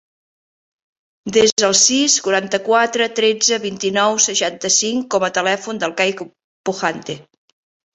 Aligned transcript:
Desa 1.35 1.65
el 1.67 1.75
sis, 1.81 2.15
quaranta-quatre, 2.29 3.09
tretze, 3.21 3.63
vint-i-nou, 3.69 4.21
seixanta-cinc 4.29 5.11
com 5.17 5.31
a 5.31 5.35
telèfon 5.41 5.87
del 5.87 5.99
Kai 6.05 6.21
Pujante. 6.29 7.25